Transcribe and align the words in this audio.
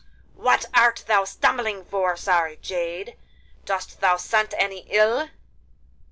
'What 0.33 0.65
art 0.73 1.03
thou 1.05 1.25
stumbling 1.25 1.85
for, 1.85 2.17
sorry 2.17 2.57
jade? 2.57 3.17
Dost 3.65 3.99
thou 4.01 4.17
scent 4.17 4.55
any 4.57 4.87
ill? 4.89 5.29